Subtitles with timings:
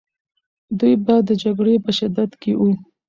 [0.79, 2.71] دوی به د جګړې په شدت کې وو.